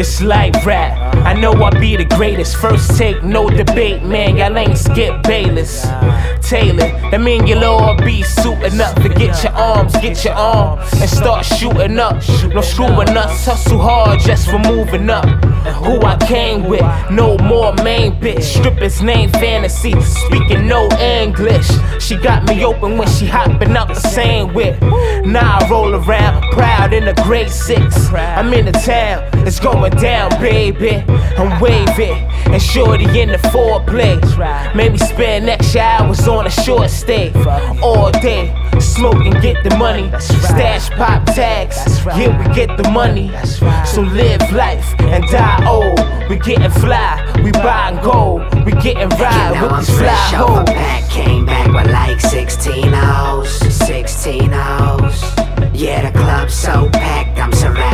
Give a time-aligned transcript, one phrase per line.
[0.00, 2.56] This life rap, I know I be the greatest.
[2.56, 4.36] First take, no debate, man.
[4.36, 5.86] Y'all ain't Skip Bayless.
[6.42, 10.80] Taylor, that mean you'll all be suiting up to get your arms, get your arm,
[10.80, 12.16] and start shooting up.
[12.48, 15.24] No screwing us, hustle hard just for moving up.
[15.84, 18.42] Who I came with, no more main bitch.
[18.42, 21.70] Strippers name fantasy, speaking no English.
[22.00, 24.82] She got me open when she hopping up the same whip.
[25.24, 28.12] Now I roll around proud in a grade six.
[28.12, 31.04] I'm in the town, it's going down, baby.
[31.38, 32.16] I'm waving,
[32.52, 34.20] and shorty in the foreplay.
[34.74, 37.32] Made me spend extra hours on a short stay
[37.82, 38.54] all day.
[38.78, 41.76] Smoke and get the money, stash pop tags.
[42.06, 43.30] Yeah, we get the money.
[43.86, 46.00] So live life and die old.
[46.30, 50.50] We getting fly, we buying gold, we getting ride know with these fly fresh off
[50.50, 50.68] a hoes.
[50.68, 53.50] pack, came back with like 16 O's,
[53.86, 55.22] 16 O's.
[55.74, 57.89] Yeah, the club's so packed, I'm surrounded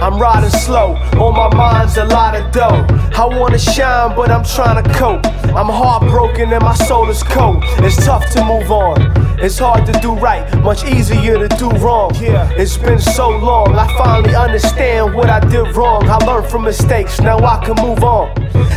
[0.00, 2.86] I'm riding slow, on my mind's a lot of dough.
[3.14, 5.26] I wanna shine, but I'm trying to cope.
[5.54, 7.62] I'm heartbroken and my soul is cold.
[7.80, 9.12] It's tough to move on.
[9.40, 12.12] It's hard to do right, much easier to do wrong.
[12.14, 16.08] It's been so long, I finally understand what I did wrong.
[16.08, 18.34] I learned from mistakes, now I can move on.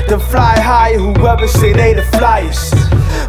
[0.09, 2.75] Then fly higher, whoever say they the flyest.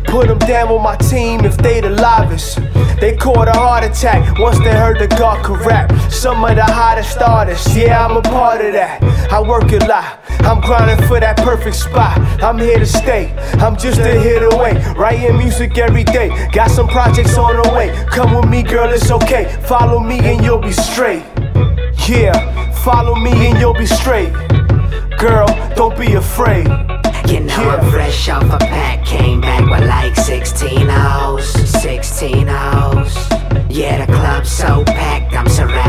[0.04, 2.60] Put them down on my team if they the livest.
[3.00, 5.92] They caught a heart attack once they heard the God rap.
[6.10, 9.02] Some of the hottest artists, yeah, I'm a part of that.
[9.30, 12.18] I work a lot, I'm grinding for that perfect spot.
[12.42, 14.72] I'm here to stay, I'm just a hit away.
[14.96, 17.90] Writing music every day, got some projects on the way.
[18.10, 19.44] Come with me, girl, it's okay.
[19.66, 21.24] Follow me and you'll be straight.
[22.06, 24.32] Yeah, follow me and you'll be straight.
[25.18, 26.68] Girl, don't be afraid.
[27.26, 31.48] You know I'm fresh off a pack, came back with like 16 O's,
[31.80, 33.14] 16 O's.
[33.70, 35.83] Yeah, the club's so packed, I'm surrounded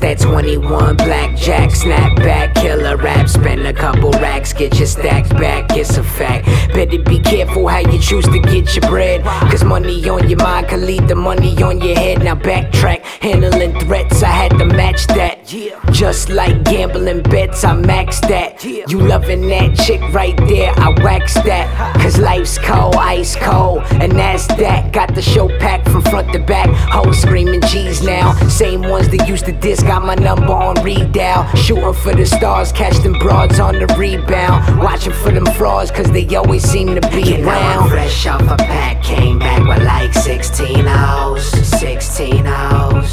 [0.00, 3.28] That 21 blackjack snapback killer rap.
[3.28, 5.76] Spend a couple racks, get your stacks back.
[5.76, 6.46] It's a fact.
[6.72, 9.24] Better be careful how you choose to get your bread.
[9.50, 12.22] Cause money on your mind can lead the money on your head.
[12.22, 14.22] Now backtrack, handling threats.
[14.22, 15.44] I had to match that.
[15.92, 18.64] Just like gambling bets, I maxed that.
[18.64, 21.96] You loving that chick right there, I waxed that.
[22.00, 24.92] Cause life's cold, ice cold, and that's that.
[24.92, 25.75] Got the show packed
[26.16, 26.68] front to back.
[26.90, 28.32] Hoes screaming G's now.
[28.48, 31.44] Same ones that used to diss, got my number on read dial.
[31.54, 34.78] Shooting for the stars, catch them broads on the rebound.
[34.78, 37.88] Watching for them frauds, cause they always seem to be You know I'm around.
[37.90, 41.46] fresh off a pack, came back with like 16 O's,
[41.80, 43.12] 16 O's.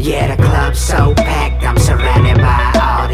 [0.00, 3.08] Yeah, the club's so packed, I'm surrounded by all